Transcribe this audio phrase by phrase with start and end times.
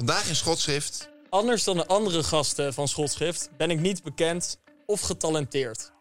[0.00, 1.08] Vandaag in Schotschrift.
[1.28, 5.92] Anders dan de andere gasten van Schotschrift ben ik niet bekend of getalenteerd.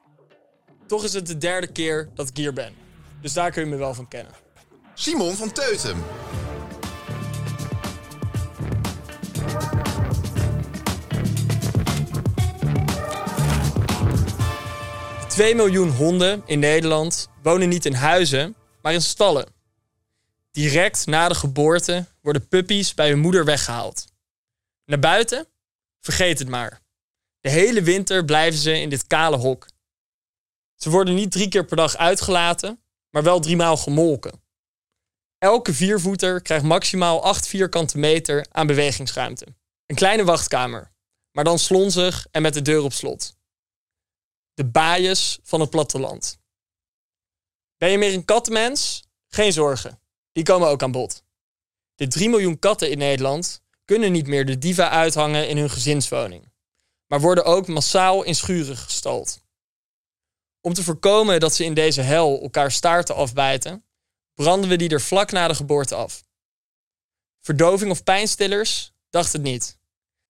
[0.87, 2.73] Toch is het de derde keer dat ik hier ben.
[3.21, 4.33] Dus daar kun je me wel van kennen.
[4.93, 6.03] Simon van Teutem.
[15.27, 19.45] 2 miljoen honden in Nederland wonen niet in huizen, maar in stallen.
[20.51, 24.05] Direct na de geboorte worden puppies bij hun moeder weggehaald.
[24.85, 25.47] Naar buiten?
[25.99, 26.81] Vergeet het maar.
[27.39, 29.67] De hele winter blijven ze in dit kale hok.
[30.75, 34.43] Ze worden niet drie keer per dag uitgelaten, maar wel driemaal gemolken.
[35.37, 39.45] Elke viervoeter krijgt maximaal 8 vierkante meter aan bewegingsruimte.
[39.85, 40.91] Een kleine wachtkamer,
[41.31, 43.37] maar dan slonzig en met de deur op slot.
[44.53, 46.39] De baaiers van het platteland.
[47.77, 49.03] Ben je meer een kattenmens?
[49.27, 51.27] Geen zorgen, die komen ook aan bod.
[51.99, 56.51] De 3 miljoen katten in Nederland kunnen niet meer de diva uithangen in hun gezinswoning,
[57.07, 59.41] maar worden ook massaal in schuren gestald.
[60.61, 63.85] Om te voorkomen dat ze in deze hel elkaar staarten afbijten,
[64.33, 66.23] branden we die er vlak na de geboorte af.
[67.41, 68.93] Verdoving of pijnstillers?
[69.09, 69.77] Dacht het niet.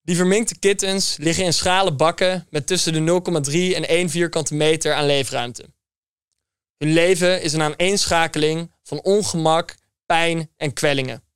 [0.02, 3.22] Die verminkte kittens liggen in schrale bakken met tussen de
[3.52, 5.66] 0,3 en 1 vierkante meter aan leefruimte.
[6.78, 9.76] Hun leven is een aaneenschakeling van ongemak,
[10.06, 11.28] pijn en kwellingen.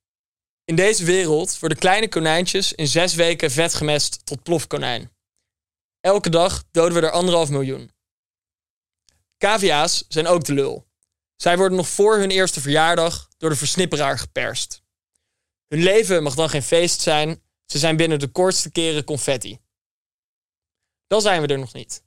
[0.64, 5.12] In deze wereld worden kleine konijntjes in zes weken vet gemest tot plofkonijn.
[6.00, 7.92] Elke dag doden we er anderhalf miljoen.
[9.38, 10.86] Cavia's zijn ook de lul.
[11.36, 14.82] Zij worden nog voor hun eerste verjaardag door de versnipperaar geperst.
[15.68, 19.58] Hun leven mag dan geen feest zijn, ze zijn binnen de kortste keren confetti.
[21.06, 22.02] Dan zijn we er nog niet.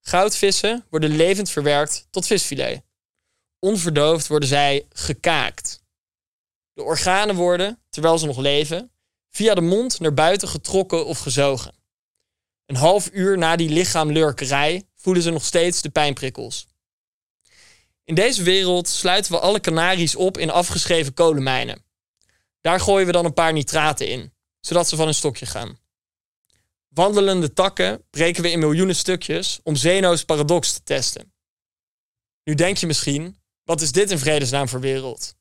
[0.00, 2.82] Goudvissen worden levend verwerkt tot visfilet.
[3.58, 5.81] Onverdoofd worden zij gekaakt.
[6.84, 8.92] Organen worden, terwijl ze nog leven,
[9.30, 11.74] via de mond naar buiten getrokken of gezogen.
[12.66, 16.66] Een half uur na die lichaamlurkerij voelen ze nog steeds de pijnprikkels.
[18.04, 21.84] In deze wereld sluiten we alle kanaries op in afgeschreven kolenmijnen.
[22.60, 25.78] Daar gooien we dan een paar nitraten in, zodat ze van hun stokje gaan.
[26.88, 31.32] Wandelende takken breken we in miljoenen stukjes om Zeno's paradox te testen.
[32.44, 35.34] Nu denk je misschien, wat is dit in vredesnaam voor wereld?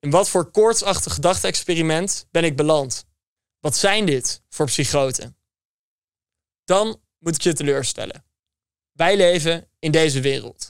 [0.00, 3.04] In wat voor koortsachtig gedachte-experiment ben ik beland?
[3.58, 5.36] Wat zijn dit voor psychoten?
[6.64, 8.24] Dan moet ik je teleurstellen.
[8.92, 10.68] Wij leven in deze wereld.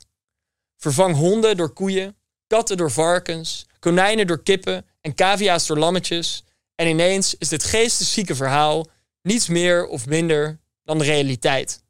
[0.76, 6.44] Vervang honden door koeien, katten door varkens, konijnen door kippen en cavia's door lammetjes.
[6.74, 8.86] En ineens is dit geesteszieke verhaal
[9.22, 11.82] niets meer of minder dan de realiteit.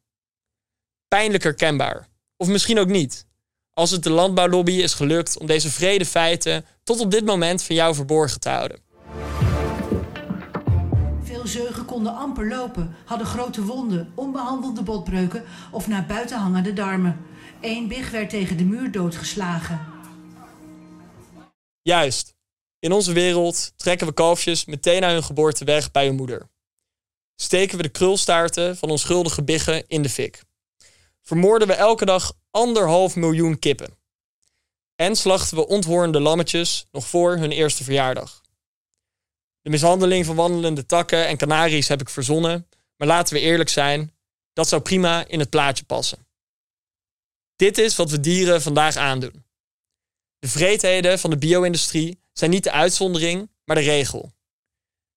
[1.07, 2.09] Pijnlijk herkenbaar.
[2.37, 3.25] Of misschien ook niet.
[3.73, 7.75] Als het de landbouwlobby is gelukt om deze vrede feiten tot op dit moment van
[7.75, 8.79] jou verborgen te houden.
[11.23, 17.25] Veel zeugen konden amper lopen, hadden grote wonden, onbehandelde botbreuken of naar buiten hangende darmen.
[17.61, 19.79] Eén big werd tegen de muur doodgeslagen.
[21.81, 22.33] Juist.
[22.79, 26.49] In onze wereld trekken we kalfjes meteen na hun geboorte weg bij hun moeder.
[27.35, 30.43] Steken we de krulstaarten van onschuldige biggen in de fik.
[31.31, 33.97] Vermoorden we elke dag anderhalf miljoen kippen.
[34.95, 38.41] En slachten we onthoornde lammetjes nog voor hun eerste verjaardag.
[39.61, 42.67] De mishandeling van wandelende takken en kanaries heb ik verzonnen,
[42.97, 44.13] maar laten we eerlijk zijn,
[44.53, 46.27] dat zou prima in het plaatje passen.
[47.55, 49.45] Dit is wat we dieren vandaag aandoen.
[50.39, 54.31] De vreedheden van de bio-industrie zijn niet de uitzondering, maar de regel.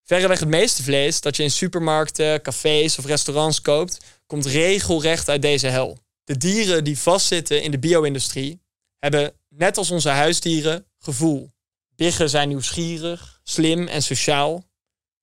[0.02, 5.42] Verreweg het meeste vlees dat je in supermarkten, cafés of restaurants koopt, komt regelrecht uit
[5.42, 6.02] deze hel.
[6.24, 8.62] De dieren die vastzitten in de bio-industrie
[8.98, 11.50] hebben net als onze huisdieren, gevoel.
[11.96, 14.64] Biggen zijn nieuwsgierig, slim en sociaal.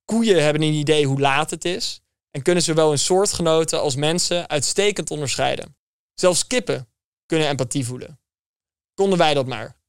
[0.05, 2.01] Koeien hebben een idee hoe laat het is
[2.31, 5.77] en kunnen zowel hun soortgenoten als mensen uitstekend onderscheiden.
[6.13, 6.89] Zelfs kippen
[7.25, 8.19] kunnen empathie voelen.
[8.93, 9.79] Konden wij dat maar?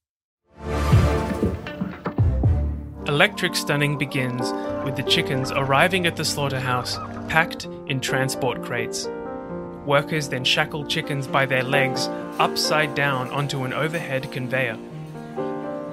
[3.04, 4.50] Electric stunning begins
[4.84, 9.08] with the chickens arriving at the slaughterhouse packed in transport crates.
[9.86, 12.06] Workers then shackle chickens by their legs
[12.38, 14.78] upside down onto an overhead conveyor.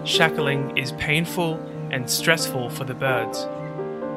[0.05, 1.55] Shackling is painful
[1.91, 3.47] and stressful for the birds.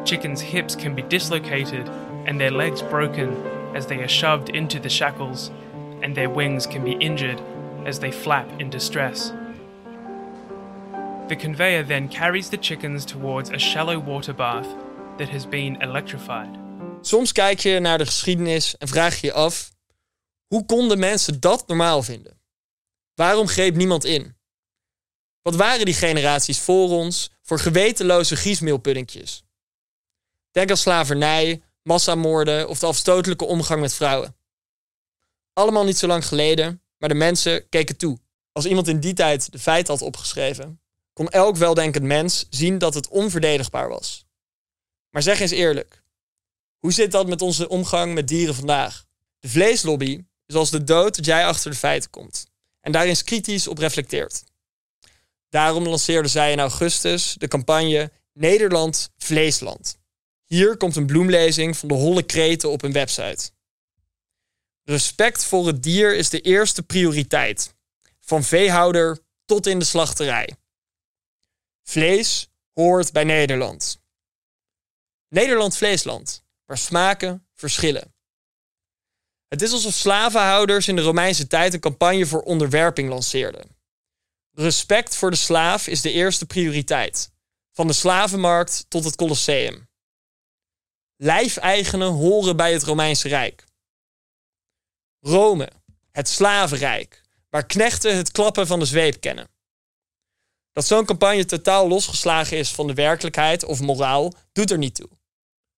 [0.08, 1.88] Chickens' hips can be dislocated
[2.26, 3.34] and their legs broken
[3.74, 5.50] as they are shoved into the shackles,
[6.02, 7.40] and their wings can be injured
[7.86, 9.32] as they flap in distress.
[11.28, 14.68] The conveyor then carries the chickens towards a shallow water bath
[15.18, 16.61] that has been electrified.
[17.02, 19.72] Soms kijk je naar de geschiedenis en vraag je je af:
[20.46, 22.40] hoe konden mensen dat normaal vinden?
[23.14, 24.36] Waarom greep niemand in?
[25.42, 29.44] Wat waren die generaties voor ons voor gewetenloze griesmeelpuddingjes?
[30.50, 34.36] Denk aan slavernij, massamoorden of de afstotelijke omgang met vrouwen.
[35.52, 38.18] Allemaal niet zo lang geleden, maar de mensen keken toe.
[38.52, 40.80] Als iemand in die tijd de feiten had opgeschreven,
[41.12, 44.26] kon elk weldenkend mens zien dat het onverdedigbaar was.
[45.10, 46.01] Maar zeg eens eerlijk,
[46.82, 49.04] hoe zit dat met onze omgang met dieren vandaag?
[49.38, 52.46] De vleeslobby is als de dood dat jij achter de feiten komt
[52.80, 54.44] en daar eens kritisch op reflecteert.
[55.48, 59.98] Daarom lanceerde zij in augustus de campagne Nederland Vleesland.
[60.44, 63.50] Hier komt een bloemlezing van de holle kreten op een website.
[64.82, 67.74] Respect voor het dier is de eerste prioriteit,
[68.20, 70.56] van veehouder tot in de slachterij.
[71.82, 74.00] Vlees hoort bij Nederland.
[75.28, 78.14] Nederland Vleesland, waar smaken verschillen.
[79.48, 83.76] Het is alsof slavenhouders in de Romeinse tijd een campagne voor onderwerping lanceerden.
[84.50, 87.32] Respect voor de slaaf is de eerste prioriteit,
[87.72, 89.88] van de slavenmarkt tot het Colosseum.
[91.16, 93.64] Lijfeigenen horen bij het Romeinse Rijk.
[95.20, 95.68] Rome,
[96.10, 99.50] het slavenrijk, waar knechten het klappen van de zweep kennen.
[100.72, 105.08] Dat zo'n campagne totaal losgeslagen is van de werkelijkheid of moraal, doet er niet toe.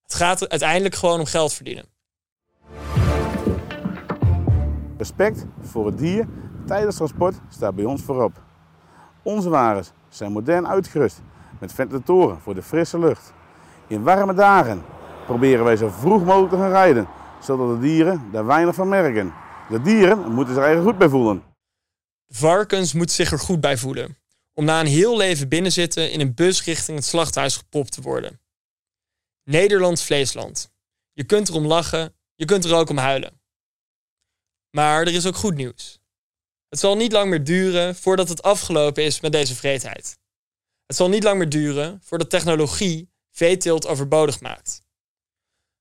[0.05, 1.85] Het gaat uiteindelijk gewoon om geld verdienen.
[4.97, 6.27] Respect voor het dier
[6.67, 8.43] tijdens transport staat bij ons voorop.
[9.23, 11.21] Onze wagens zijn modern uitgerust
[11.61, 13.33] met ventilatoren voor de frisse lucht.
[13.87, 14.83] In warme dagen
[15.27, 17.09] proberen wij zo vroeg mogelijk te gaan rijden,
[17.41, 19.33] zodat de dieren daar weinig van merken.
[19.69, 21.43] De dieren moeten zich er goed bij voelen.
[22.29, 24.17] Varkens moeten zich er goed bij voelen,
[24.55, 28.41] om na een heel leven binnenzitten in een bus richting het slachthuis gepopt te worden.
[29.45, 30.73] Nederland Vleesland.
[31.13, 33.41] Je kunt erom lachen, je kunt er ook om huilen.
[34.71, 35.99] Maar er is ook goed nieuws.
[36.69, 40.19] Het zal niet lang meer duren voordat het afgelopen is met deze vreedheid.
[40.87, 44.83] Het zal niet lang meer duren voordat technologie veeteelt overbodig maakt.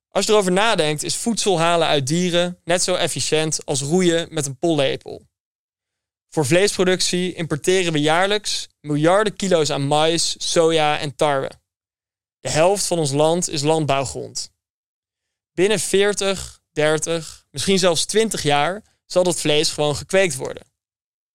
[0.10, 4.46] Als je erover nadenkt, is voedsel halen uit dieren net zo efficiënt als roeien met
[4.46, 5.28] een pollepel.
[6.30, 11.52] Voor vleesproductie importeren we jaarlijks miljarden kilo's aan mais, soja en tarwe.
[12.44, 14.52] De helft van ons land is landbouwgrond.
[15.54, 20.64] Binnen 40, 30, misschien zelfs 20 jaar zal dat vlees gewoon gekweekt worden.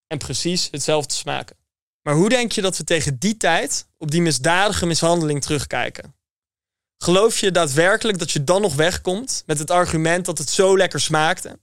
[0.06, 1.56] En precies hetzelfde smaken.
[2.02, 6.16] Maar hoe denk je dat we tegen die tijd op die misdadige mishandeling terugkijken?
[7.02, 11.00] Geloof je daadwerkelijk dat je dan nog wegkomt met het argument dat het zo lekker
[11.00, 11.60] smaakte?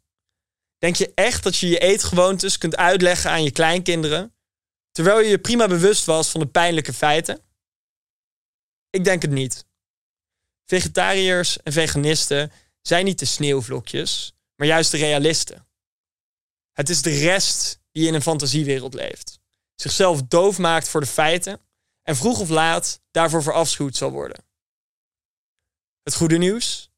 [0.77, 4.35] Denk je echt dat je je eetgewoontes kunt uitleggen aan je kleinkinderen,
[4.91, 7.44] terwijl je je prima bewust was van de pijnlijke feiten?
[8.95, 9.65] Ik denk het niet.
[10.65, 15.67] Vegetariërs en veganisten zijn niet de sneeuwvlokjes, maar juist de realisten.
[16.71, 19.39] Het is de rest die in een fantasiewereld leeft,
[19.75, 21.61] zichzelf doof maakt voor de feiten
[22.03, 24.45] en vroeg of laat daarvoor verafschuwd zal worden.
[26.03, 26.91] Het goede nieuws?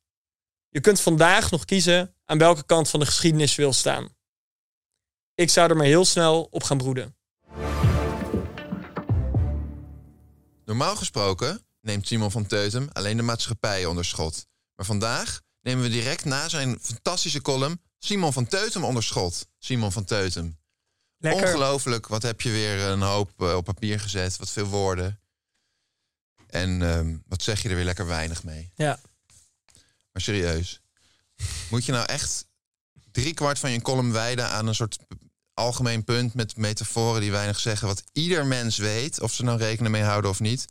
[0.69, 4.15] Je kunt vandaag nog kiezen aan welke kant van de geschiedenis je wil staan.
[5.35, 7.17] Ik zou er maar heel snel op gaan broeden.
[10.65, 14.45] Normaal gesproken neemt Simon van Teutem alleen de maatschappij onder schot.
[14.75, 19.47] Maar vandaag nemen we direct na zijn fantastische column Simon van Teutem onder schot.
[19.59, 20.57] Simon van Teutem.
[21.17, 21.43] Lekker.
[21.43, 24.37] Ongelooflijk, wat heb je weer een hoop eh, op papier gezet.
[24.37, 25.19] Wat veel woorden.
[26.47, 28.71] En ehm, wat zeg je er weer lekker weinig mee.
[28.75, 28.99] Ja.
[30.11, 30.81] Maar serieus.
[31.69, 32.47] Moet je nou echt
[33.11, 34.97] drie kwart van je column wijden aan een soort
[35.53, 39.91] algemeen punt met metaforen die weinig zeggen, wat ieder mens weet, of ze nou rekenen
[39.91, 40.65] mee houden of niet.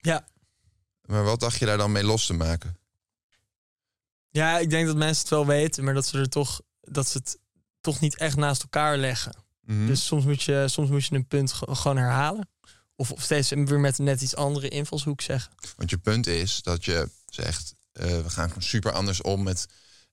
[0.00, 0.26] Ja.
[1.04, 2.76] Maar wat dacht je daar dan mee los te maken?
[4.30, 7.18] Ja, ik denk dat mensen het wel weten, maar dat ze er toch dat ze
[7.18, 7.38] het
[7.80, 9.34] toch niet echt naast elkaar leggen.
[9.60, 9.86] Mhm.
[9.86, 12.48] Dus soms moet, je, soms moet je een punt ge- gewoon herhalen.
[12.96, 15.52] Of, of steeds weer met een net iets andere invalshoek zeggen.
[15.76, 19.66] Want je punt is dat je zegt, eh, we gaan gewoon super anders om met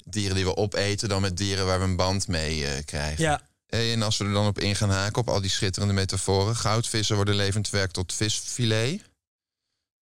[0.06, 3.24] dieren die we opeten dan met dieren waar we een band mee eh, krijgen.
[3.24, 6.56] Ja, En als we er dan op in gaan haken, op al die schitterende metaforen.
[6.56, 9.02] Goudvissen worden levend verwerkt tot visfilet.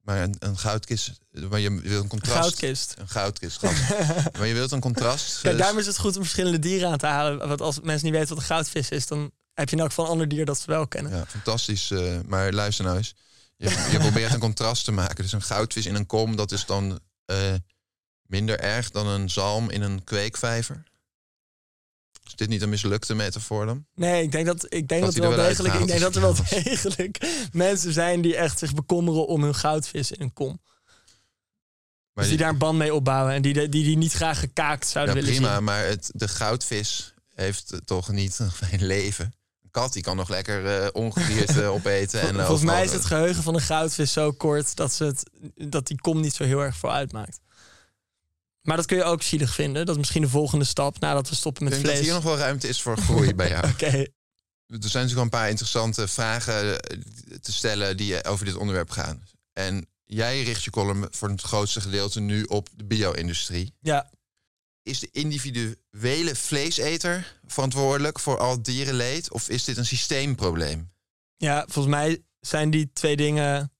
[0.06, 1.12] Maar een, een goudkist,
[1.50, 2.40] maar je wil een contrast.
[2.40, 2.94] goudkist.
[2.98, 3.62] Een goudkist,
[4.38, 5.42] maar je wilt een contrast.
[5.42, 7.48] Kijk, dus- daarom is het goed om verschillende dieren aan te halen.
[7.48, 10.06] Want als mensen niet weten wat een goudvis is, dan heb je in elk geval
[10.06, 11.12] een ander dier dat ze wel kennen.
[11.16, 11.92] Ja, fantastisch.
[11.92, 13.16] eh, maar luister nou eens.
[13.58, 15.24] Je, je probeert een contrast te maken.
[15.24, 17.54] Dus een goudvis in een kom, dat is dan eh,
[18.22, 20.84] minder erg dan een zalm in een kweekvijver.
[22.26, 23.86] Is dit niet een mislukte metafoor dan?
[23.96, 26.36] Nee, ik denk dat, ik denk Dat dat, wel degelijk, ik denk dat er wel
[26.50, 30.60] degelijk mensen zijn die echt zich bekommeren om hun goudvis in een kom.
[32.14, 34.40] Maar dus die daar een band mee opbouwen en die die, die, die niet graag
[34.40, 35.64] gekaakt ja, zouden willen prima, zien.
[35.64, 39.26] maar het, de goudvis heeft toch niet een fijn leven.
[39.64, 42.22] Een kat die kan nog lekker eh ongedierte opeten.
[42.22, 45.88] En, Volgens mij is het geheugen van een goudvis zo kort dat, ze het, dat
[45.88, 47.40] die kom niet zo heel erg voor uitmaakt.
[48.66, 49.86] Maar dat kun je ook zielig vinden.
[49.86, 52.06] Dat is misschien de volgende stap nadat we stoppen Ik met denk dat vlees.
[52.14, 53.68] hier nog wel ruimte is voor groei bij jou.
[53.72, 54.08] Oké, Er
[54.68, 56.98] zijn natuurlijk wel een paar interessante vragen eh,
[57.42, 59.24] te stellen die eh, over dit onderwerp gaan.
[59.54, 63.74] En jij richt je column voor het grootste gedeelte nu op de bio-industrie.
[63.80, 64.14] ja.
[64.84, 69.32] Is de individuele vleeseter verantwoordelijk voor al dierenleed?
[69.32, 70.92] Of is dit een systeemprobleem?
[71.38, 73.72] Ja, volgens mij zijn die twee dingen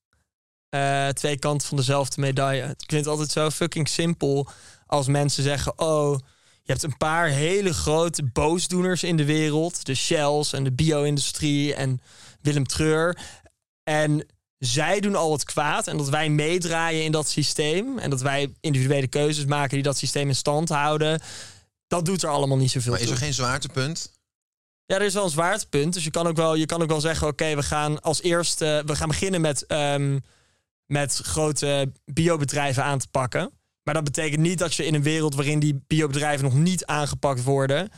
[0.76, 2.64] eh, twee kanten van dezelfde medaille.
[2.64, 4.48] Ik vind het altijd zo fucking simpel
[4.88, 6.20] als mensen zeggen: Oh,
[6.62, 9.86] je hebt een paar hele grote boosdoeners in de wereld.
[9.86, 12.02] De Shells en de bio-industrie en
[12.42, 13.18] Willem Treur.
[13.84, 14.26] En
[14.58, 15.88] zij doen al het kwaad.
[15.88, 18.00] En dat wij meedraaien in dat systeem.
[18.00, 21.22] En dat wij individuele keuzes maken die dat systeem in stand houden.
[21.88, 23.16] Dat doet er allemaal niet zoveel Maar is toe.
[23.16, 24.12] er geen zwaartepunt?
[24.86, 25.94] Ja, er is wel een zwaartepunt.
[25.94, 28.84] Dus je kan ook wel, je kan ook wel zeggen: oké, we gaan als eerste,
[28.86, 30.20] we gaan beginnen met, ehm,
[30.86, 33.52] met grote biobedrijven aan te pakken.
[33.84, 37.44] Maar dat betekent niet dat je in een wereld waarin die biobedrijven nog niet aangepakt
[37.44, 37.90] worden,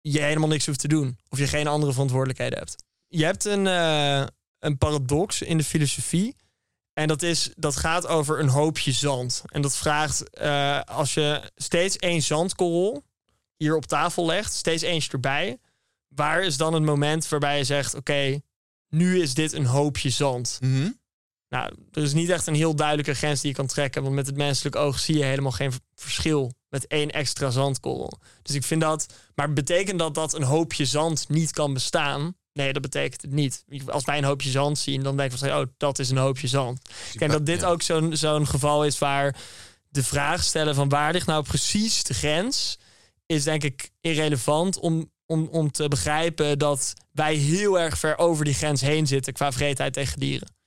[0.00, 1.18] je helemaal niks hoeft te doen.
[1.28, 2.84] Of je geen andere verantwoordelijkheden hebt.
[3.08, 4.26] Je hebt een, eh,
[4.58, 6.36] een paradox in de filosofie.
[6.92, 9.42] En dat, is, dat gaat over een hoopje zand.
[9.46, 13.04] En dat vraagt, eh, als je steeds één zandkorrel
[13.56, 15.58] hier op tafel legt, steeds eentje erbij,
[16.08, 18.40] waar is dan het moment waarbij je zegt: Oké,
[18.88, 20.58] nu is dit een hoopje zand?
[20.60, 20.90] Mhm.
[21.48, 24.26] Nou, er is niet echt een heel duidelijke grens die je kan trekken, want met
[24.26, 28.18] het menselijk oog zie je helemaal geen verschil met één extra zandkorrel.
[28.42, 32.36] Dus ik vind dat, maar betekent dat dat een hoopje zand niet kan bestaan?
[32.52, 33.64] Nee, dat betekent het niet.
[33.86, 36.48] Als wij een hoopje zand zien, dan denk ik van, oh, dat is een hoopje
[36.48, 36.80] zand.
[37.12, 37.66] Ik denk dat dit ja.
[37.66, 39.36] ook zo'n zo'n geval is waar
[39.88, 42.78] de vraag stellen van waar ligt nou precies de grens,
[43.26, 48.44] is denk ik irrelevant om, om, om te begrijpen dat wij heel erg ver over
[48.44, 50.57] die grens heen zitten qua vreedheid tegen dieren.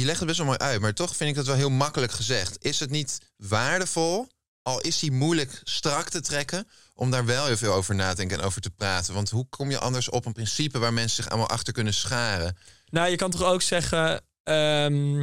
[0.00, 2.12] Je legt het best wel mooi uit, maar toch vind ik dat wel heel makkelijk
[2.12, 2.56] gezegd.
[2.60, 4.26] Is het niet waardevol,
[4.62, 8.16] al is die moeilijk strak te trekken, om daar wel heel veel over na te
[8.16, 9.14] denken en over te praten?
[9.14, 12.56] Want hoe kom je anders op een principe waar mensen zich allemaal achter kunnen scharen?
[12.90, 14.22] Nou, je kan toch ook zeggen.
[14.42, 15.20] ehm,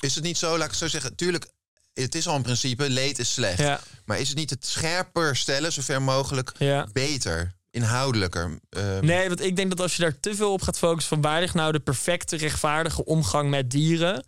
[0.00, 1.46] Is het niet zo, laat ik het zo zeggen, tuurlijk,
[1.92, 3.58] het is al een principe, leed is slecht.
[3.58, 6.88] ja, Maar is het niet het scherper stellen, zover mogelijk, ja.
[6.92, 8.58] beter, inhoudelijker?
[8.70, 11.30] Ehm, Nee, want ik denk dat als je daar te veel op gaat focussen van
[11.30, 14.26] waar ligt nou de perfecte, rechtvaardige omgang met dieren,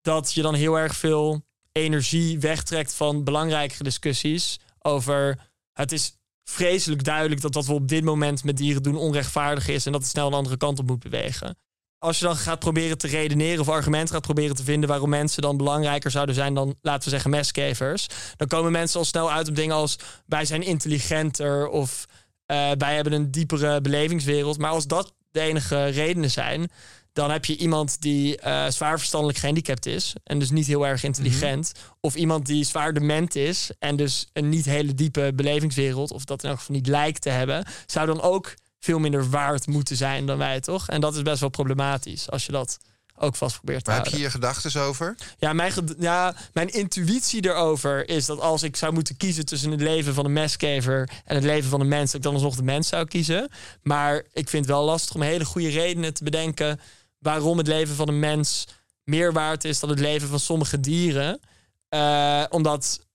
[0.00, 5.38] dat je dan heel erg veel energie wegtrekt van belangrijkere discussies over
[5.72, 9.86] het is vreselijk duidelijk dat wat we op dit moment met dieren doen onrechtvaardig is
[9.86, 11.56] en dat het snel een andere kant op moet bewegen.
[11.98, 15.42] Als je dan gaat proberen te redeneren of argumenten gaat proberen te vinden waarom mensen
[15.42, 19.48] dan belangrijker zouden zijn dan, laten we zeggen, meskevers, dan komen mensen al snel uit
[19.48, 19.96] op dingen als
[20.26, 22.06] wij zijn intelligenter of
[22.52, 24.58] eh, wij hebben een diepere belevingswereld.
[24.58, 26.70] Maar als dat de enige redenen zijn,
[27.12, 31.04] dan heb je iemand die eh, zwaar verstandelijk gehandicapt is en dus niet heel erg
[31.04, 31.72] intelligent.
[32.00, 36.42] Of iemand die zwaar dement is en dus een niet hele diepe belevingswereld, of dat
[36.42, 40.26] in elk geval niet lijkt te hebben, zou dan ook veel minder waard moeten zijn
[40.26, 40.88] dan wij, toch?
[40.88, 42.78] En dat is best wel problematisch als je dat
[43.16, 45.16] ook vast probeert te maar heb je hier gedachten over?
[45.38, 49.80] Ja, mijn, ja, mijn intuïtie erover is dat als ik zou moeten kiezen tussen het
[49.80, 52.62] leven van een meskever en het leven van een mens, dat ik dan alsnog de
[52.62, 53.50] mens zou kiezen.
[53.82, 56.80] Maar ik vind het wel lastig om hele goede redenen te bedenken
[57.18, 58.66] waarom het leven van een mens
[59.04, 61.40] meer waard is dan het leven van sommige dieren.
[61.88, 63.06] Eh, omdat,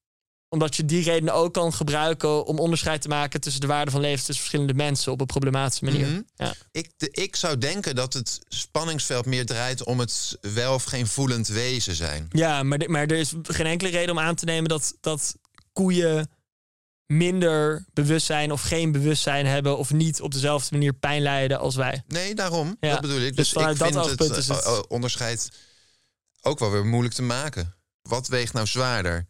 [0.50, 4.02] omdat je die redenen ook kan gebruiken om onderscheid te maken tussen de waarde van
[4.02, 6.08] leven tussen verschillende mensen op een problematische manier.
[6.08, 6.22] Mhm.
[6.36, 6.54] ja.
[6.72, 11.08] Ik, de, ik zou denken dat het spanningsveld meer draait om het wel of geen
[11.08, 12.28] voelend wezen zijn.
[12.30, 15.36] Ja, maar, de- maar er is geen enkele reden om aan te nemen dat, dat
[15.74, 16.30] koeien
[17.06, 22.04] minder bewustzijn of geen bewustzijn hebben of niet op dezelfde manier pijn lijden als wij.
[22.08, 22.78] Nee, daarom.
[22.80, 22.92] Ja.
[22.92, 23.36] Dat bedoel ik.
[23.36, 25.50] Dus Dus, vanuit ik dat vind het, het- eh, onderscheid
[26.42, 27.76] ook wel weer moeilijk te maken.
[28.02, 29.28] Wat weegt nou zwaarder?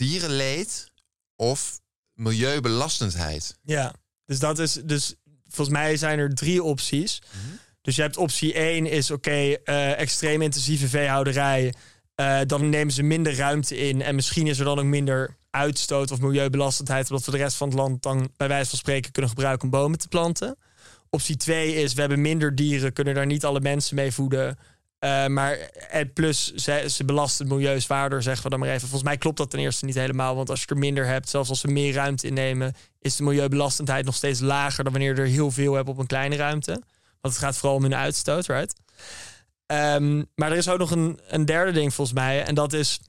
[0.00, 0.90] Dierenleed
[1.36, 1.80] of
[2.12, 3.58] milieubelastendheid?
[3.62, 5.14] Ja, dus dat is dus
[5.46, 7.22] volgens mij zijn er drie opties.
[7.82, 11.74] Dus je hebt optie 1 is oké, eh, extreem intensieve veehouderij.
[12.14, 16.10] Eh, dan nemen ze minder ruimte in en misschien is er dan ook minder uitstoot
[16.10, 19.30] of milieubelastendheid, omdat we de rest van het land dan bij wijze van spreken kunnen
[19.30, 20.56] gebruiken om bomen te planten.
[21.10, 24.58] Optie 2 is we hebben minder dieren, kunnen daar niet alle mensen mee voeden.
[25.00, 25.58] Eh, maar
[25.90, 28.80] en plus, ze, ze belasten het milieu zwaarder, zeggen we dan maar even.
[28.80, 30.36] Volgens mij klopt dat ten eerste niet helemaal.
[30.36, 34.04] Want als je er minder hebt, zelfs als we meer ruimte innemen, is de milieubelastendheid
[34.04, 36.72] nog steeds lager dan wanneer je er heel veel hebt op een kleine ruimte.
[37.20, 38.74] Want het gaat vooral om hun uitstoot, right?
[39.66, 42.44] Ehm, maar er is ook nog een, een derde ding volgens mij.
[42.44, 43.00] En dat is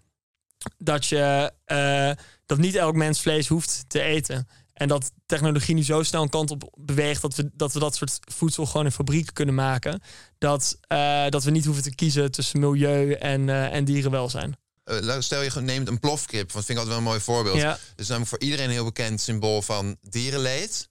[0.77, 2.11] dat je eh,
[2.45, 4.47] dat niet elk mens vlees hoeft te eten.
[4.81, 7.95] En dat technologie nu zo snel een kant op beweegt dat we dat, we dat
[7.95, 10.01] soort voedsel gewoon in fabrieken kunnen maken.
[10.37, 14.57] Dat, eh, dat we niet hoeven te kiezen tussen milieu en, eh, en dierenwelzijn.
[14.83, 17.57] Eh, stel je neemt een plofkip, want vind ik altijd wel een mooi voorbeeld.
[17.57, 17.69] Ja.
[17.69, 20.89] Dat is namelijk voor iedereen een heel bekend symbool van dierenleed.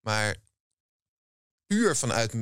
[0.00, 0.36] Maar
[1.66, 2.34] puur vanuit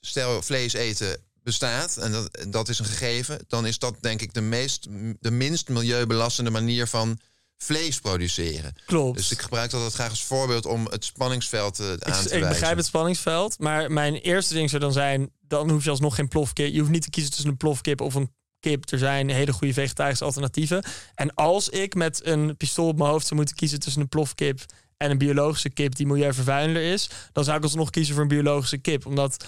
[0.00, 4.34] stel vlees eten bestaat en dat, dat is een gegeven, dan is dat denk ik
[4.34, 4.86] de meest
[5.20, 7.18] de minst milieubelastende manier van
[7.62, 8.74] vlees produceren.
[8.86, 9.16] Klopt.
[9.16, 12.10] Dus ik gebruik dat altijd graag als voorbeeld om het spanningsveld eh, aan Ik, te
[12.10, 12.48] ik wijzen.
[12.48, 16.28] begrijp het spanningsveld, maar mijn eerste ding zou dan zijn: dan hoef je alsnog geen
[16.28, 16.72] plofkip.
[16.72, 18.90] Je hoeft niet te kiezen tussen een plofkip of een kip.
[18.90, 20.84] Er zijn hele goede vegetarische alternatieven.
[21.14, 24.60] En als ik met een pistool op mijn hoofd zou moeten kiezen tussen een plofkip
[24.96, 28.78] en een biologische kip die milieuvervuilender is, dan zou ik alsnog kiezen voor een biologische
[28.78, 29.06] kip.
[29.06, 29.44] Omdat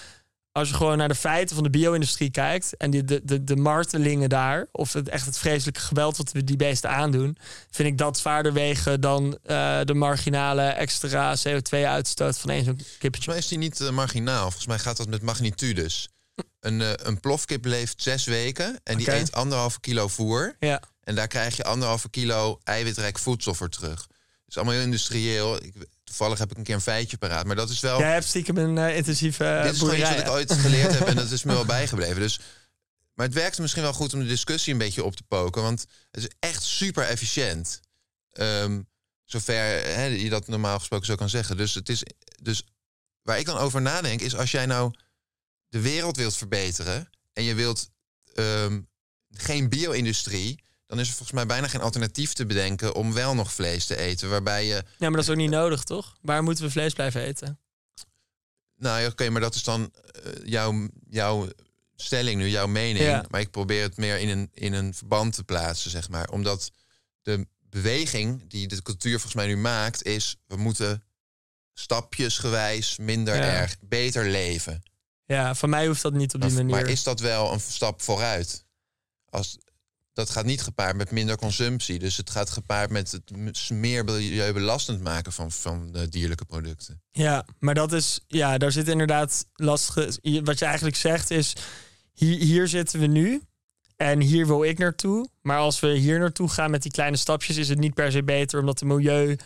[0.55, 3.57] als je gewoon naar de feiten van de bio-industrie kijkt en die, de, de, de
[3.57, 7.37] martelingen daar, of het, echt het vreselijke geweld wat we die beesten aandoen,
[7.71, 12.99] vind ik dat zwaarder wegen dan eh, de marginale extra CO2-uitstoot van één zo'n kippetje.
[13.01, 14.43] Volgens mij is die niet eh, marginaal.
[14.43, 16.09] Volgens mij gaat dat met magnitudes.
[16.61, 20.57] Een, eh, een plofkip leeft zes weken en die eet anderhalve kilo voer.
[20.59, 20.83] Ja.
[21.01, 24.01] En daar krijg je anderhalve kilo eiwitrijk voedsel voor terug.
[24.01, 25.65] Het is allemaal heel industrieel.
[25.65, 27.47] Ik, toevallig heb ik een keer een feitje paraat.
[27.47, 27.99] Maar dat is wel...
[27.99, 30.99] Jij hebt stiekem een eh, intensieve uh, dit is gewoon iets wat ik ooit geleerd
[30.99, 32.21] heb en dat is me wel bijgebleven.
[32.21, 32.41] Dus,
[33.15, 35.63] maar het werkt misschien wel goed om de discussie een beetje op te poken.
[35.63, 37.81] Want het is echt super efficiënt.
[38.33, 38.81] Ehm,
[39.25, 39.55] zover
[39.95, 41.57] hè, je dat normaal gesproken zo kan zeggen.
[41.57, 42.03] Dus, het is,
[42.43, 42.67] dus
[43.23, 44.95] waar ik dan over nadenk is als jij nou
[45.69, 47.11] de wereld wilt verbeteren...
[47.33, 47.91] en je wilt
[48.35, 48.81] ehm,
[49.31, 50.63] geen bio-industrie...
[50.87, 52.95] dan is er volgens mij bijna geen alternatief te bedenken...
[52.95, 54.31] om wel nog vlees te eten.
[54.31, 56.17] Waarbij je Ja, maar dat is ook niet nodig, toch?
[56.21, 57.59] Waar moeten we vlees blijven eten?
[58.77, 59.93] Nou ja, oké, maar dat is dan
[60.23, 61.49] eh, jouw, jouw
[61.97, 63.05] stelling nu, jouw mening.
[63.05, 63.25] Ja.
[63.31, 66.29] Maar ik probeer het meer in een, in een verband te plaatsen, zeg maar.
[66.29, 66.71] Omdat
[67.23, 71.05] de beweging die de cultuur volgens mij nu maakt, is we moeten
[71.73, 73.43] stapjesgewijs minder Ja.
[73.43, 74.83] erg, beter leven.
[75.27, 76.81] Ja, van mij hoeft dat niet op die Maar, manier.
[76.83, 78.65] maar is dat wel een stap vooruit?
[79.31, 79.59] Als,
[80.15, 81.99] dat gaat niet gepaard met minder consumptie.
[81.99, 87.03] Dus het gaat gepaard met het meer milieubelastend maken van, van de dierlijke producten.
[87.11, 90.41] Ja, maar dat is, ja, daar zit inderdaad lastige.
[90.45, 91.53] Wat je eigenlijk zegt is:
[92.13, 93.43] hier, hier zitten we nu
[93.97, 95.29] en hier wil ik naartoe.
[95.43, 98.23] Maar als we hier naartoe gaan met die kleine stapjes, is het niet per se
[98.25, 99.37] beter, omdat de milieu,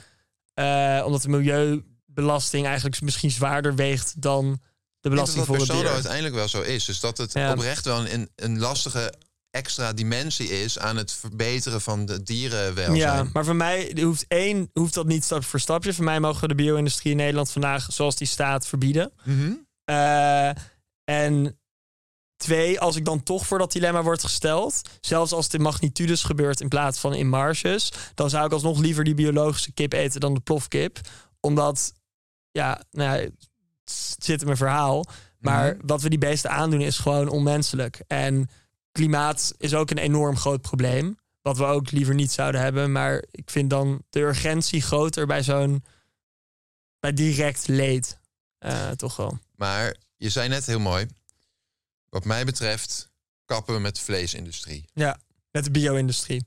[0.55, 4.61] eh, omdat de milieubelasting eigenlijk misschien zwaarder weegt dan
[5.01, 5.93] de belasting dat voor dat het dier.
[5.95, 6.85] uiteindelijk wel zo is.
[6.85, 7.53] Dus dat het Ja.
[7.53, 9.13] oprecht wel een, een lastige
[9.51, 12.97] extra dimensie is aan het verbeteren van de dierenwelzijn.
[12.97, 15.95] Ja, maar voor mij hoeft één hoeft dat niet stap voor stapje.
[15.95, 19.13] Voor mij mogen we de bio-industrie in Nederland vandaag, zoals die staat, verbieden.
[19.25, 19.53] Mhm.
[19.85, 20.49] Eh,
[21.05, 21.59] en
[22.37, 26.23] twee, als ik dan toch voor dat dilemma word gesteld, zelfs als het in magnitudes
[26.23, 30.21] gebeurt in plaats van in marges, dan zou ik alsnog liever die biologische kip eten
[30.21, 30.99] dan de plofkip.
[31.41, 31.93] Omdat,
[32.51, 33.25] ja, nou ja,
[33.85, 35.05] het zit in mijn verhaal.
[35.39, 35.87] Maar Mhm.
[35.87, 38.03] wat we die beesten aandoen is gewoon onmenselijk.
[38.07, 38.49] En
[38.99, 41.19] klimaat is ook een enorm groot probleem.
[41.43, 42.93] Wat we ook liever niet zouden hebben.
[42.93, 45.85] Maar ik vind dan de urgentie groter bij zo'n.
[47.01, 48.19] bij direct leed.
[48.59, 49.39] Eh, toch wel.
[49.57, 51.07] Maar je zei net heel mooi,
[52.09, 53.11] wat mij betreft
[53.45, 54.89] kappen we met de vleesindustrie.
[54.93, 56.47] Ja, met de bio-industrie.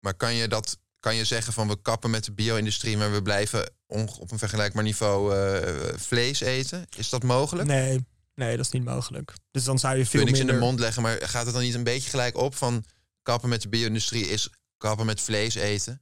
[0.00, 3.22] Maar kan je dat kan je zeggen van we kappen met de bio-industrie, maar we
[3.22, 6.86] blijven op een vergelijkbaar niveau eh, vlees eten?
[6.96, 7.68] Is dat mogelijk?
[7.68, 8.06] Nee,
[8.40, 9.32] nee, dat is niet mogelijk.
[9.50, 10.62] Dus dan zou je Kun veel je niks in minder...
[10.62, 12.84] de mond leggen, maar gaat het dan niet een beetje gelijk op van
[13.22, 14.48] kappen met de bio-industrie is
[14.78, 15.98] kappen met vlees eten?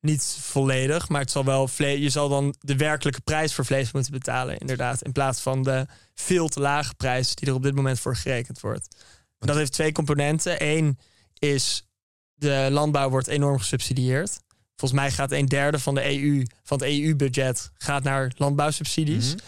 [0.00, 2.00] Niet volledig, maar het zal wel vlees.
[2.00, 5.02] Je zal dan de werkelijke prijs voor vlees moeten betalen, inderdaad.
[5.02, 8.60] In plaats van de veel te lage prijs die er op dit moment voor gerekend
[8.60, 8.96] wordt.
[9.38, 10.56] Dat heeft twee componenten.
[10.58, 10.98] Eén
[11.38, 11.86] is
[12.34, 14.40] de landbouw wordt enorm gesubsidieerd.
[14.76, 19.34] Volgens mij gaat een derde van, de EU, van het EU-budget gaat naar landbouwsubsidies.
[19.34, 19.44] Mhm.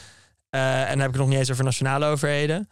[0.51, 2.69] En dan heb ik het nog niet eens over nationale overheden.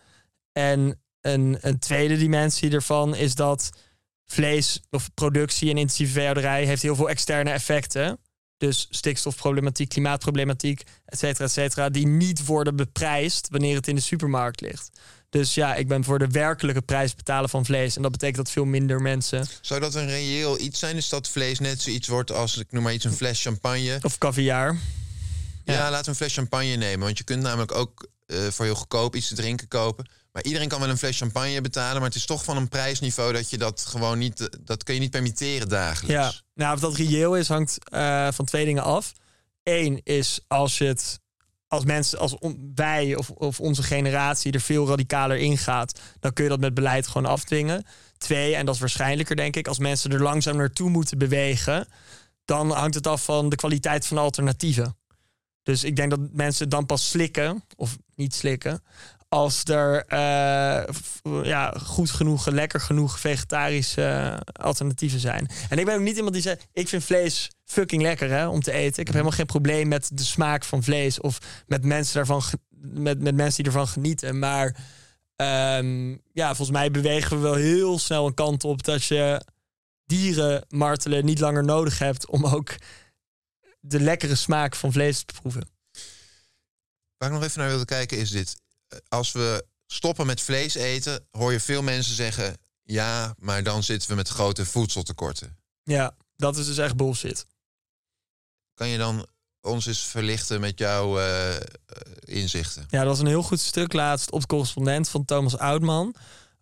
[0.52, 3.70] En een, een tweede dimensie ervan is dat
[4.26, 8.18] vlees of productie en intensieve veehouderij heeft heel veel externe effecten.
[8.56, 14.00] Dus stikstofproblematiek, klimaatproblematiek, et cetera, et cetera, die niet worden beprijsd wanneer het in de
[14.00, 14.90] supermarkt ligt.
[15.28, 17.96] Dus ja, ik ben voor de werkelijke prijs betalen van vlees.
[17.96, 19.46] En dat betekent dat veel minder mensen.
[19.60, 20.96] Zou dat een reëel iets zijn?
[20.96, 23.98] Is dat vlees net zoiets wordt als, ik noem maar iets, een fles champagne?
[24.02, 24.76] Of caviar.
[25.72, 25.90] Ja, Ja.
[25.90, 27.04] laten we een fles champagne nemen.
[27.04, 30.08] Want je kunt namelijk ook eh, voor heel goedkoop iets te drinken kopen.
[30.32, 31.96] Maar iedereen kan wel een fles champagne betalen.
[31.96, 34.40] Maar het is toch van een prijsniveau dat je dat gewoon niet...
[34.40, 36.12] eh, Dat kun je niet permitteren dagelijks.
[36.14, 39.12] Ja, nou, of dat reëel is, hangt eh, van twee dingen af.
[39.62, 41.20] Eén is als je het
[41.68, 46.32] als mensen, als on- wij of, of onze generatie er veel radicaler in gaat, dan
[46.32, 47.84] kun je dat met beleid gewoon afdwingen.
[48.18, 51.88] Twee, en dat is waarschijnlijker denk ik, als mensen er langzaam naartoe moeten bewegen,
[52.44, 54.96] dan hangt het af van de kwaliteit van alternatieven.
[55.68, 58.82] Dus ik denk dat mensen dan pas slikken, of niet slikken,
[59.28, 60.84] als er eh,
[61.42, 65.48] ja, goed genoeg, lekker genoeg vegetarische eh, alternatieven zijn.
[65.68, 68.60] En ik ben ook niet iemand die zegt, ik vind vlees fucking lekker hè, om
[68.60, 69.00] te eten.
[69.00, 72.42] Ik heb helemaal geen probleem met de smaak van vlees of met mensen, daarvan,
[72.80, 74.38] met, met mensen die ervan genieten.
[74.38, 74.76] Maar
[75.36, 79.42] ehm, ja, volgens mij bewegen we wel heel snel een kant op dat je
[80.06, 82.74] dieren martelen niet langer nodig hebt om ook
[83.80, 85.68] de lekkere smaak van vlees te proeven.
[87.16, 88.56] Waar ik nog even naar wilde kijken is dit.
[89.08, 92.56] Als we stoppen met vlees eten, hoor je veel mensen zeggen...
[92.82, 95.58] ja, maar dan zitten we met grote voedseltekorten.
[95.82, 97.46] Ja, dat is dus echt bullshit.
[98.74, 99.26] Kan je dan
[99.60, 101.62] ons eens verlichten met jouw eh, eh,
[102.24, 102.86] inzichten?
[102.88, 106.14] Ja, dat was een heel goed stuk laatst op de correspondent van Thomas Oudman.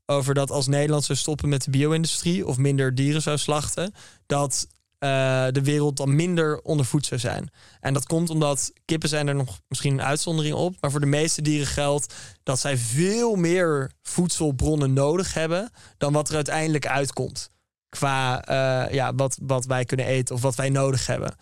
[0.07, 3.95] Over dat als Nederland zou stoppen met de bio-industrie of minder dieren zou slachten,
[4.27, 4.67] dat
[4.99, 7.51] eh, de wereld dan minder ondervoed zou zijn.
[7.81, 11.07] En dat komt omdat kippen zijn er nog misschien een uitzondering op, maar voor de
[11.07, 17.51] meeste dieren geldt dat zij veel meer voedselbronnen nodig hebben dan wat er uiteindelijk uitkomt.
[17.89, 21.35] Qua eh, ja, wat, wat wij kunnen eten of wat wij nodig hebben.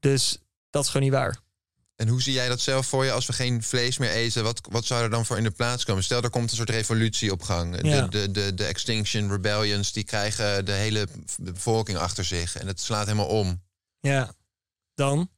[0.00, 0.38] Dus
[0.70, 1.38] dat is gewoon niet waar.
[2.00, 4.42] En hoe zie jij dat zelf voor je als we geen vlees meer eten?
[4.42, 6.02] Wat, wat zou er dan voor in de plaats komen?
[6.04, 7.86] Stel, er komt een soort revolutie op gang.
[7.86, 8.00] Ja.
[8.02, 12.56] De, de, de, de Extinction Rebellions die krijgen de hele bevolking achter zich.
[12.56, 13.62] En het slaat helemaal om.
[14.00, 14.32] Ja,
[14.94, 15.30] dan?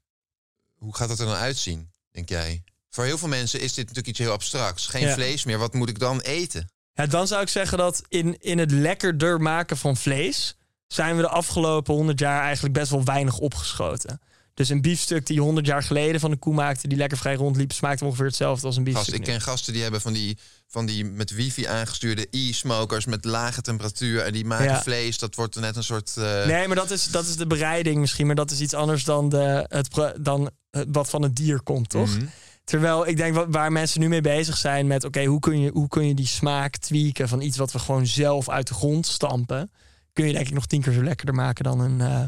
[0.75, 2.65] Hoe gaat dat er dan uitzien, denk jij?
[2.91, 4.87] Voor heel veel mensen is dit natuurlijk iets heel abstracts.
[4.87, 5.15] Geen Ja.
[5.15, 6.71] vlees meer, wat moet ik dan eten?
[6.93, 10.57] Ja, dan zou ik zeggen dat in, in het lekkerder maken van vlees...
[10.87, 14.21] zijn we de afgelopen 100 jaar eigenlijk best wel weinig opgeschoten.
[14.55, 16.89] Dus een biefstuk die 100 jaar geleden van de koe maakte...
[16.89, 19.27] die lekker vrij rondliep, smaakt ongeveer hetzelfde als een Gast, biefstuk ik nu.
[19.33, 20.39] ken gasten die hebben van die,
[20.69, 24.21] van die met wifi aangestuurde e-smokers met lage temperatuur.
[24.21, 24.83] En die maken Ja.
[24.83, 25.19] vlees.
[25.19, 26.17] Dat wordt net een soort.
[26.17, 28.27] eh, Nee, maar dat is, dat is de bereiding misschien.
[28.27, 30.51] Maar dat is iets anders dan, de, het, dan
[30.89, 32.17] wat van het dier komt, toch?
[32.17, 32.27] Mhm.
[32.65, 35.05] Terwijl ik denk wa- waar mensen nu mee bezig zijn met...
[35.05, 38.07] oké, hoe, kun je, hoe kun je die smaak tweaken van iets wat we gewoon
[38.07, 39.71] zelf uit de grond stampen...
[40.13, 42.25] kun je denk ik nog tien keer zo lekkerder maken dan, een, eh,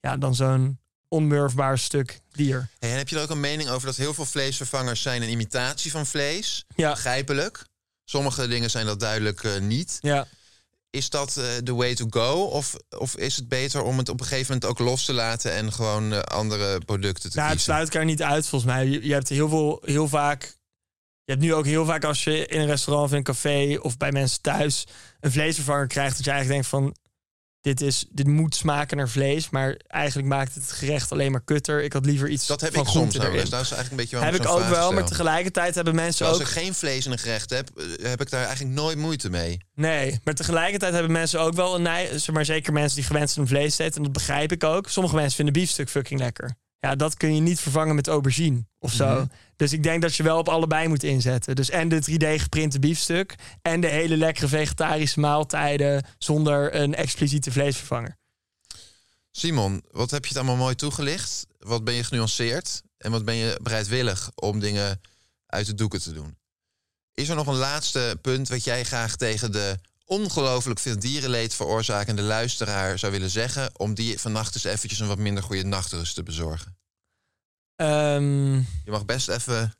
[0.00, 0.78] ja, dan zo'n
[1.12, 2.68] onmurfbaar stuk dier.
[2.78, 5.30] Hey, en heb je er ook een mening over dat heel veel vleesvervangers zijn een
[5.30, 6.64] imitatie van vlees?
[6.76, 6.90] Ja.
[6.90, 7.64] Begrijpelijk.
[8.04, 9.98] Sommige dingen zijn dat duidelijk eh, niet.
[10.00, 10.26] Ja.
[10.90, 12.42] Is dat eh, the way to go?
[12.42, 15.52] Of, of is het beter om het op een gegeven moment ook los te laten
[15.52, 18.86] en gewoon eh, andere producten te Nou, het sluit elkaar niet uit volgens mij.
[18.86, 20.42] Je, je hebt heel veel, heel vaak.
[21.24, 23.78] Je hebt nu ook heel vaak als je in een restaurant of in een café
[23.80, 24.86] of bij mensen thuis
[25.20, 27.01] een vleesvervanger krijgt, dat je eigenlijk denkt van
[27.62, 31.82] dit is, dit moet smaken naar vlees, maar eigenlijk maakt het gerecht alleen maar kutter.
[31.82, 33.50] Ik had liever iets Dat heb van ik soms wel eens.
[33.50, 36.42] Dat is eigenlijk een beetje Heb ik ook wel, maar tegelijkertijd hebben mensen Als ook
[36.42, 37.70] ik geen vlees in een gerecht heb,
[38.02, 39.60] heb ik daar eigenlijk nooit moeite mee.
[39.74, 43.44] Nee, maar tegelijkertijd hebben mensen ook wel een neiging, maar zeker mensen die gewend zijn
[43.44, 44.88] om vlees te eten, en dat begrijp ik ook.
[44.88, 46.56] Sommige mensen vinden biefstuk fucking lekker.
[46.86, 49.14] Ja, dat kun je niet vervangen met aubergine of zo.
[49.14, 49.26] Mhm.
[49.56, 51.56] Dus ik denk dat je wel op allebei moet inzetten.
[51.56, 57.52] Dus en de 3D geprinte biefstuk en de hele lekkere vegetarische maaltijden zonder een expliciete
[57.52, 58.18] vleesvervanger.
[59.30, 61.46] Simon, wat heb je het allemaal mooi toegelicht?
[61.58, 62.82] Wat ben je genuanceerd?
[62.98, 65.00] En wat ben je bereidwillig om dingen
[65.46, 66.36] uit de doeken te doen?
[67.14, 69.78] Is er nog een laatste punt wat jij graag tegen de
[70.12, 73.70] ongelooflijk veel dierenleed veroorzakende luisteraar zou willen zeggen...
[73.76, 76.76] om die vannacht eens eventjes een wat minder goede nachtrust te bezorgen?
[77.76, 79.74] Ehm, Je mag best even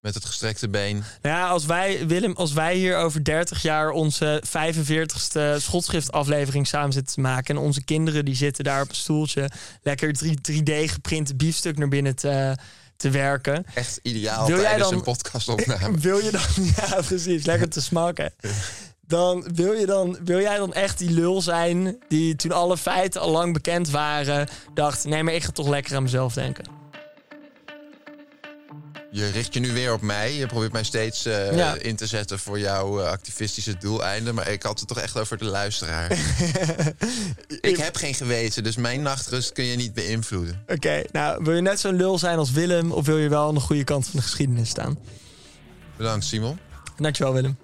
[0.00, 0.96] met het gestrekte been...
[1.22, 6.92] Nou ja, als wij, Willem, als wij hier over 30 jaar onze 45ste schotschriftaflevering samen
[6.92, 7.56] zitten te maken.
[7.56, 9.50] En onze kinderen die zitten daar op een stoeltje
[9.82, 12.56] lekker 3, d geprinte biefstuk naar binnen te,
[12.96, 13.64] te werken.
[13.74, 15.98] Echt ideaal Wil jij tijdens dan- een podcastopname.
[16.08, 18.32] Wil je dan, ja precies, lekker te smaken.
[19.12, 23.20] Dan wil, je dan wil jij dan echt die lul zijn die toen alle feiten
[23.20, 26.64] al lang bekend waren, dacht: nee, maar ik ga toch lekker aan mezelf denken.
[29.10, 30.34] Je richt je nu weer op mij.
[30.34, 31.74] Je probeert mij steeds eh, Ja.
[31.74, 34.34] in te zetten voor jouw eh, activistische doeleinden.
[34.34, 36.10] Maar ik had het toch echt over de luisteraar.
[37.60, 40.62] ik heb geen geweten, dus mijn nachtrust kun je niet beïnvloeden.
[40.66, 43.54] Oké, nou wil je net zo'n lul zijn als Willem, of wil je wel aan
[43.54, 44.98] de goede kant van de geschiedenis staan?
[45.96, 46.58] Bedankt, Simon.
[46.96, 47.56] Dankjewel, Willem.